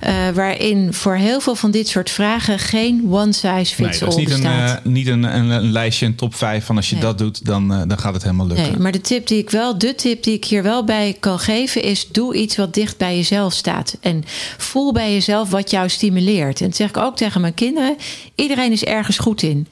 [0.00, 4.08] eh, waarin voor heel veel van dit soort vragen geen one size nee, fits dat
[4.08, 4.78] is all niet, een, bestaat.
[4.78, 7.04] eh, niet een, een, een lijstje, een top 5 van als je Nee.
[7.04, 8.70] dat doet, dan, dan gaat het helemaal lukken.
[8.70, 11.38] Nee, maar de tip die ik wel, de tip die ik hier wel bij kan
[11.38, 13.96] geven, is doe iets wat dicht bij jezelf staat.
[14.00, 14.24] En
[14.58, 16.60] voel bij jezelf wat jou stimuleert.
[16.60, 17.96] En dat zeg ik ook tegen mijn kinderen.
[18.34, 19.66] Iedereen is ergens goed in.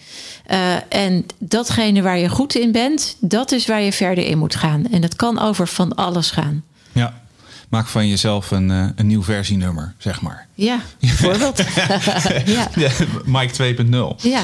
[0.46, 4.55] Eh, en datgene waar je goed in bent, dat is waar je verder in moet
[4.55, 4.87] gaan.
[4.90, 6.64] En dat kan over van alles gaan.
[6.92, 7.20] Ja.
[7.68, 10.46] Maak van jezelf een, eh, een nieuw versienummer, zeg maar.
[10.55, 11.59] Ja, bijvoorbeeld.
[12.44, 12.68] ja.
[12.74, 12.90] Ja,
[13.24, 14.22] Mike 2.0.
[14.22, 14.42] ja.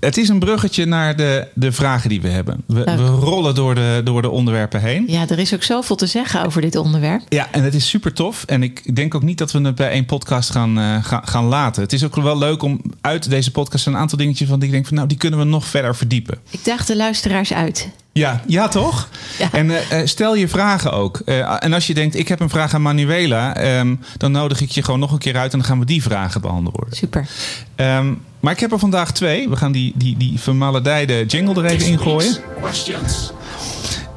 [0.00, 2.62] Het is een bruggetje naar de, de vragen die we hebben.
[2.66, 5.04] We, we rollen door de, door de onderwerpen heen.
[5.06, 7.22] ja, er is ook zoveel te zeggen over dit onderwerp.
[7.28, 8.44] Ja, en het is super tof.
[8.44, 11.82] En ik denk ook niet dat we het bij één podcast gaan, eh, gaan, laten.
[11.82, 14.74] Het is ook wel leuk om uit deze podcast een aantal dingetjes van die ik
[14.74, 16.38] denk van nou, die kunnen we nog verder verdiepen.
[16.50, 17.88] Ik daag de luisteraars uit.
[18.12, 19.08] Ja, ja toch?
[19.38, 19.52] Ja.
[19.52, 21.18] En eh, eh, stel je vragen ook.
[21.18, 24.82] En als je denkt, ik heb een vraag aan Manuela, ehm, dan nodig ik je
[24.82, 26.96] gewoon nog een keer uit en dan gaan we die vragen beantwoorden.
[26.96, 27.26] Super.
[27.74, 29.48] Ehm, maar ik heb er vandaag twee.
[29.48, 32.36] We gaan die, die, die vermaledijde jingle er even in gooien.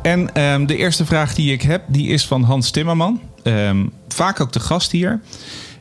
[0.01, 3.21] En ehm, de eerste vraag die ik heb, die is van Hans Timmerman.
[3.43, 5.21] Ehm, vaak ook de gast hier.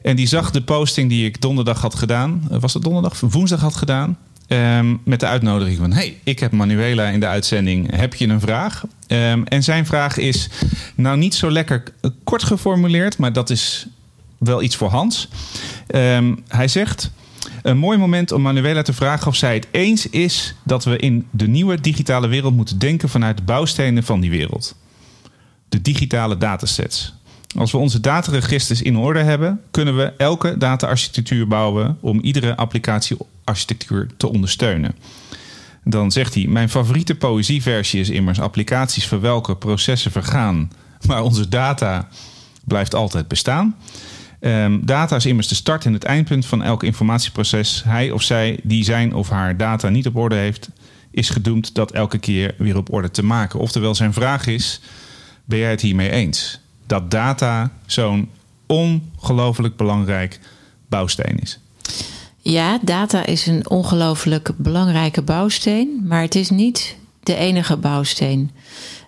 [0.03, 2.49] En die zag de posting die ik donderdag had gedaan.
[2.51, 3.21] Eh, Was het donderdag?
[3.21, 4.19] Woensdag had gedaan.
[4.47, 5.93] Ehm, met de uitnodiging van...
[5.93, 7.97] hey, ik heb Manuela in de uitzending.
[7.97, 8.85] Heb je een vraag?
[9.45, 10.49] En zijn vraag is
[10.95, 11.83] nou niet zo lekker
[12.25, 13.19] kort geformuleerd...
[13.19, 13.87] maar dat is
[14.39, 15.29] wel iets voor Hans.
[16.49, 17.11] Hij zegt...
[17.63, 21.27] Een mooi moment om Manuela te vragen of zij het eens is dat we in
[21.31, 24.77] de nieuwe digitale wereld moeten denken vanuit de bouwstenen van die wereld.
[25.69, 27.15] De digitale datasets.
[27.57, 34.07] Als we onze dataregisters in orde hebben, kunnen we elke data-architectuur bouwen om iedere applicatiearchitectuur
[34.17, 34.95] te ondersteunen.
[35.85, 40.73] Dan zegt hij: Mijn favoriete poëzieversie is immers applicaties voor welke processen vergaan,
[41.07, 42.09] maar onze data
[42.65, 43.77] blijft altijd bestaan.
[44.43, 47.83] Ehm, data is immers de start en het eindpunt van elk informatieproces.
[47.85, 50.69] Hij of zij die zijn of haar data niet op orde heeft,
[51.11, 53.59] is gedoemd dat elke keer weer op orde te maken.
[53.59, 54.81] Oftewel, zijn vraag is:
[55.45, 56.61] ben jij het hiermee eens?
[56.87, 58.31] Dat data zo'n
[58.67, 60.41] ongelooflijk belangrijk
[60.89, 61.59] bouwsteen is.
[62.39, 68.51] Ja, data is een ongelooflijk belangrijke bouwsteen, maar het is niet de enige bouwsteen.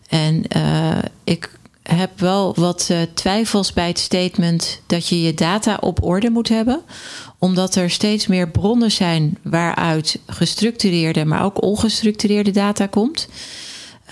[0.09, 1.51] En uh, ik
[1.88, 6.49] heb wel wat uh, twijfels bij het statement dat je je data op orde moet
[6.49, 6.83] hebben,
[7.38, 13.29] omdat er steeds meer bronnen zijn waaruit gestructureerde, maar ook ongestructureerde data komt.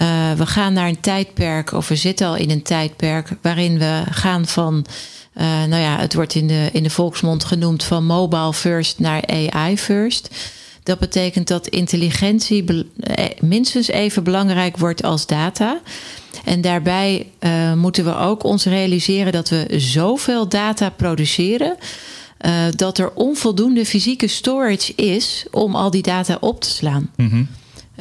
[0.03, 4.03] Uh, we gaan naar een tijdperk, of we zitten al in een tijdperk, waarin we
[4.11, 4.87] gaan van
[5.37, 9.27] uh, nou ja, het wordt in de, in de volksmond genoemd van mobile first naar
[9.27, 10.29] AI first.
[10.83, 12.91] Dat betekent dat intelligentie
[13.41, 15.81] minstens even belangrijk wordt als data.
[16.45, 21.77] En daarbij uh, moeten we ook ons realiseren dat we zoveel data produceren.
[22.47, 27.11] Uh, dat er onvoldoende fysieke storage is om al die data op te slaan.
[27.17, 27.49] Mm -hmm.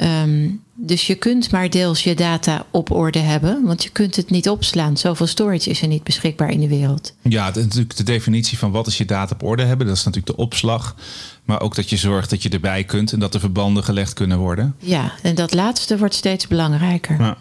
[0.08, 4.30] um, dus je kunt maar deels je data op orde hebben, want je kunt het
[4.30, 4.96] niet opslaan.
[4.96, 7.14] Zoveel storage is er niet beschikbaar in de wereld.
[7.22, 10.04] Ja, de, natuurlijk de definitie van wat is je data op orde hebben, dat is
[10.04, 10.96] natuurlijk de opslag.
[11.44, 14.38] Maar ook dat je zorgt dat je erbij kunt en dat de verbanden gelegd kunnen
[14.38, 14.74] worden.
[14.78, 17.20] Ja, en dat laatste wordt steeds belangrijker.
[17.20, 17.36] Ja.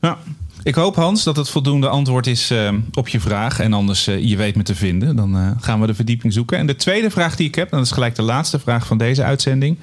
[0.00, 0.18] Ja.
[0.62, 3.60] Ik hoop, Hans, dat het voldoende antwoord is uh, op je vraag.
[3.60, 5.16] En anders uh, je weet me te vinden.
[5.16, 6.58] Dan uh, gaan we de verdieping zoeken.
[6.58, 8.98] En de tweede vraag die ik heb, en dat is gelijk de laatste vraag van
[8.98, 9.78] deze uitzending.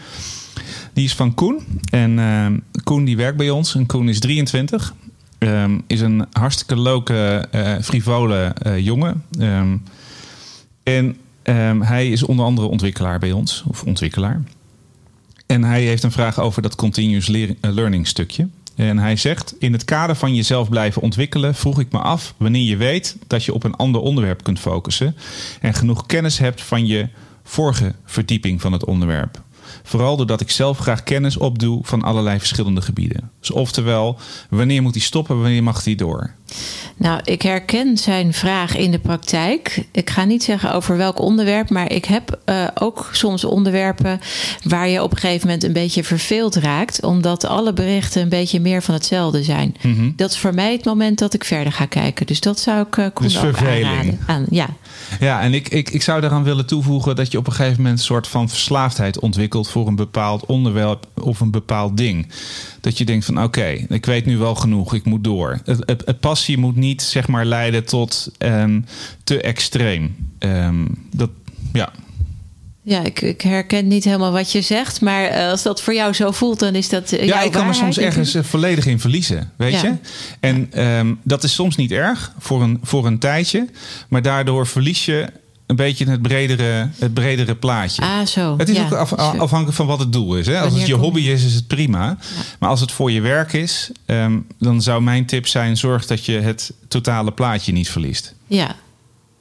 [0.94, 1.60] Die is van Koen.
[1.90, 2.46] En uh,
[2.84, 3.76] Koen die werkt bij ons.
[3.76, 4.94] En Koen is 23.
[5.40, 9.24] Um, is een hartstikke leuke, uh, frivole jongen.
[10.84, 11.18] En
[11.80, 13.64] hij is onder andere ontwikkelaar bij ons.
[13.68, 14.44] Of ontwikkelaar.
[15.46, 17.28] En hij heeft een vraag over dat continuous
[17.62, 18.48] learning stukje.
[18.76, 22.68] En hij zegt: In het kader van jezelf blijven ontwikkelen, vroeg ik me af wanneer
[22.68, 25.16] je weet dat je op een ander onderwerp kunt focussen.
[25.62, 27.08] En genoeg kennis hebt van je
[27.44, 29.42] vorige verdieping van het onderwerp.
[29.84, 33.32] Vooral doordat ik zelf graag kennis opdoe van allerlei verschillende gebieden.
[33.40, 34.18] Dus oftewel,
[34.50, 36.34] wanneer moet hij stoppen, wanneer mag hij door?
[36.98, 39.86] Nou, ik herken zijn vraag in de praktijk.
[39.92, 44.20] Ik ga niet zeggen over welk onderwerp, maar ik heb uh, ook soms onderwerpen
[44.64, 48.60] waar je op een gegeven moment een beetje verveeld raakt, omdat alle berichten een beetje
[48.60, 49.76] meer van hetzelfde zijn.
[49.82, 50.14] Mm -hmm.
[50.16, 52.26] Dat is voor mij het moment dat ik verder ga kijken.
[52.26, 54.20] Dus dat zou ik uh, Koen dus aanraden.
[54.26, 54.68] Aan, ja.
[55.20, 58.00] Ja, en ik, ik, ik zou daaraan willen toevoegen dat je op een gegeven moment
[58.00, 62.28] een soort van verslaafdheid ontwikkelt voor een bepaald onderwerp of een bepaald ding.
[62.82, 65.60] Dat je denkt van oké, ik weet nu wel genoeg, ik moet door.
[65.66, 68.86] Het, passie moet niet zeg maar leiden tot um,
[69.24, 70.16] te extreem.
[70.40, 71.30] Um, dat,
[71.74, 71.92] ja.
[72.86, 76.14] Ja, ik, ik, herken niet helemaal wat je zegt, maar uh, als dat voor jou
[76.14, 77.12] zo voelt, dan is dat.
[77.12, 79.82] Uh, ja, ik kan er soms ergens uh, volledig in verliezen, weet ja.
[79.82, 79.94] je?
[80.40, 83.68] En um, dat is soms niet erg voor een, voor een tijdje,
[84.10, 85.30] maar daardoor verlies je
[85.66, 88.02] een beetje het bredere, het bredere plaatje.
[88.02, 88.58] Ah, zo.
[88.58, 90.48] Het is ja, ook af, afhankelijk van wat het doel is.
[90.48, 90.60] Hè?
[90.60, 92.06] Als het je hobby is, is het prima.
[92.06, 92.18] Ja.
[92.60, 96.26] Maar als het voor je werk is, um, dan zou mijn tip zijn: zorg dat
[96.26, 98.34] je het totale plaatje niet verliest.
[98.48, 98.76] Ja,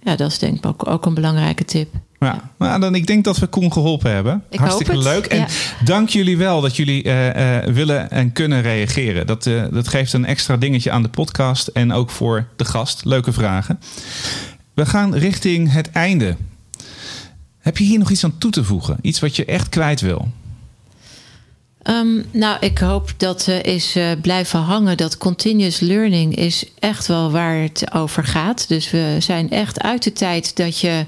[0.03, 1.89] ja dat is denk ik ook, ook een belangrijke tip.
[2.25, 4.45] Ja, nou, dan, ik denk dat we Koen geholpen hebben.
[4.51, 5.27] Ik Hartstikke leuk.
[5.27, 5.47] En ja.
[5.85, 9.27] dank jullie wel dat jullie uh, uh, willen en kunnen reageren.
[9.27, 13.05] Dat, uh, dat geeft een extra dingetje aan de podcast en ook voor de gast.
[13.05, 13.81] Leuke vragen.
[14.75, 16.37] We gaan richting het einde.
[17.59, 18.97] Heb je hier nog iets aan toe te voegen?
[19.01, 20.29] Iets wat je echt kwijt wil?
[21.89, 24.97] Um, nou, ik hoop dat uh, is uh, blijven hangen.
[24.97, 28.69] Dat continuous learning is echt wel waar het over gaat.
[28.69, 31.05] Dus we zijn echt uit de tijd dat je,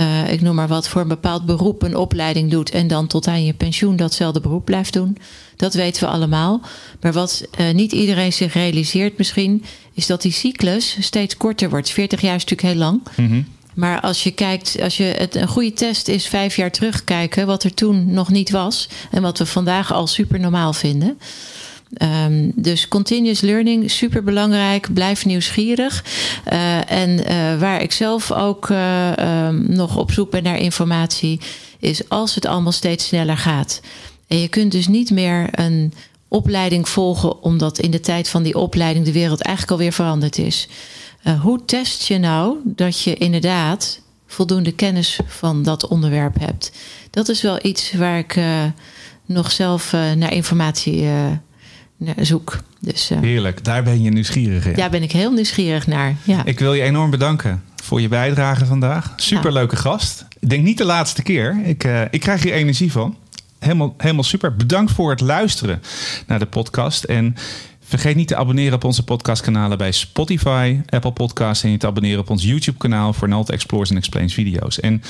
[0.00, 3.26] uh, ik noem maar wat, voor een bepaald beroep een opleiding doet en dan tot
[3.26, 5.16] aan je pensioen datzelfde beroep blijft doen.
[5.56, 6.60] Dat weten we allemaal.
[7.00, 11.90] Maar wat uh, niet iedereen zich realiseert misschien, is dat die cyclus steeds korter wordt.
[11.90, 13.00] 40 jaar is natuurlijk heel lang.
[13.16, 13.46] Mm -hmm.
[13.74, 17.62] Maar als je kijkt, als je het, een goede test is vijf jaar terugkijken, wat
[17.62, 21.18] er toen nog niet was en wat we vandaag al super normaal vinden.
[21.98, 24.92] Um, dus continuous learning, super belangrijk.
[24.92, 26.04] Blijf nieuwsgierig.
[26.52, 29.12] Uh, en uh, waar ik zelf ook uh,
[29.46, 31.40] um, nog op zoek ben naar informatie,
[31.78, 33.80] is als het allemaal steeds sneller gaat.
[34.26, 35.92] En je kunt dus niet meer een
[36.28, 40.68] opleiding volgen, omdat in de tijd van die opleiding de wereld eigenlijk alweer veranderd is.
[41.42, 46.72] Hoe test je nou dat je inderdaad voldoende kennis van dat onderwerp hebt.
[47.10, 48.40] Dat is wel iets waar ik
[49.26, 51.08] nog zelf naar informatie
[52.20, 52.58] zoek.
[52.80, 54.74] Dus, Heerlijk, daar ben je nieuwsgierig in.
[54.74, 56.16] Daar ben ik heel nieuwsgierig naar.
[56.22, 56.44] Ja.
[56.44, 59.12] Ik wil je enorm bedanken voor je bijdrage vandaag.
[59.16, 59.80] Superleuke ja.
[59.80, 60.24] gast.
[60.40, 61.60] Ik denk niet de laatste keer.
[61.64, 63.16] Ik, ik krijg hier energie van.
[63.58, 64.56] Helemaal, helemaal super.
[64.56, 65.82] Bedankt voor het luisteren
[66.26, 67.04] naar de podcast.
[67.04, 67.36] En
[67.90, 72.20] Vergeet niet te abonneren op onze podcastkanalen bij Spotify, Apple Podcasts en je te abonneren
[72.20, 74.80] op ons YouTube-kanaal voor Nalt Explores en Explains video's.
[74.80, 75.02] En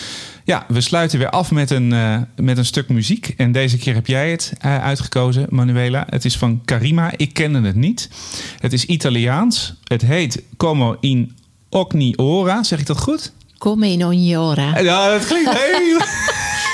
[0.45, 3.35] ja, we sluiten weer af met een, uh, met een stuk muziek.
[3.37, 6.07] En deze keer heb jij het uh, uitgekozen, Manuela.
[6.09, 7.12] Het is van Karima.
[7.16, 8.11] Ik kende het niet.
[8.59, 9.74] Het is Italiaans.
[9.85, 11.37] Het heet Como in
[11.68, 12.62] ogni ora.
[12.62, 13.33] Zeg ik dat goed?
[13.59, 14.78] Come in ogni ora.
[14.78, 15.99] Ja, dat klinkt heel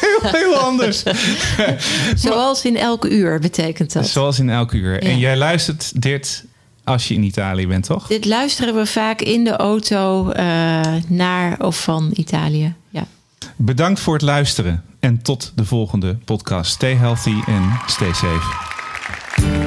[0.01, 1.03] heel, heel anders.
[2.25, 4.09] Zoals in elk uur betekent dat.
[4.09, 5.03] Zoals in elk uur.
[5.03, 6.45] En jij luistert dit
[6.85, 8.07] als je in Italië bent, toch?
[8.07, 12.75] Dit luisteren we vaak in de auto uh, naar of van Italië.
[12.91, 13.07] Ja.
[13.57, 16.71] Bedankt voor het luisteren en tot de volgende podcast.
[16.71, 19.66] Stay healthy en stay safe.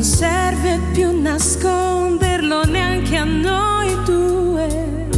[0.00, 5.08] Non serve più nasconderlo neanche a noi due.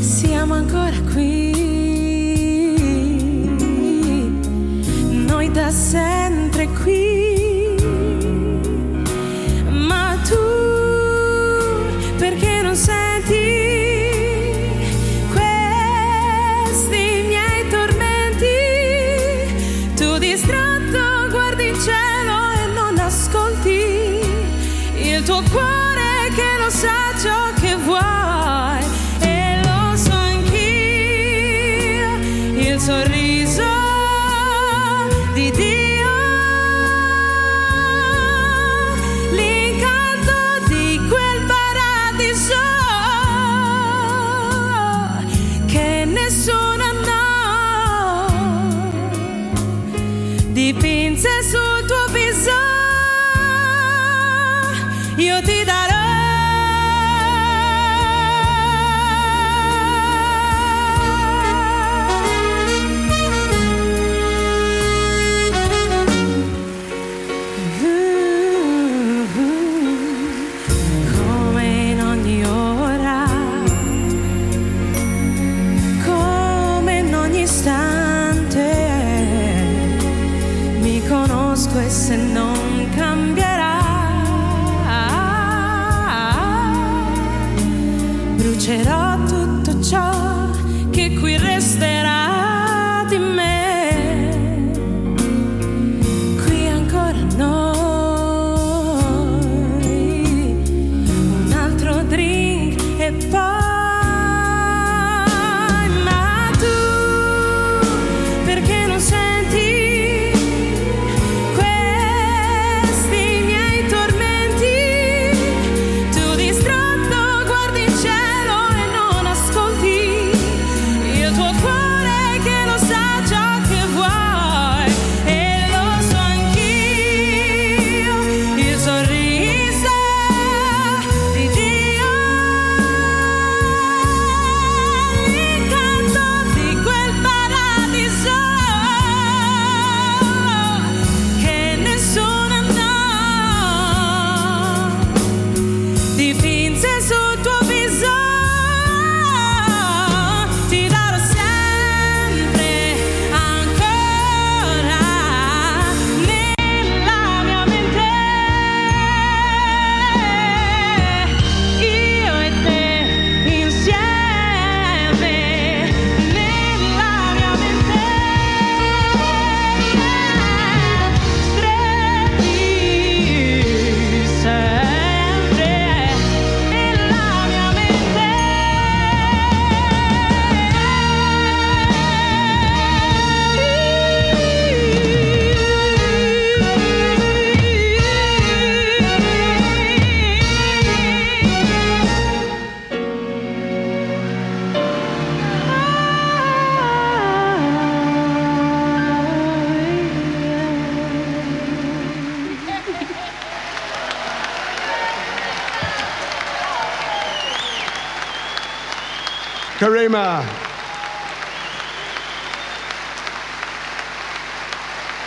[0.00, 1.52] Siamo ancora qui.
[5.24, 6.17] Noi da sempre.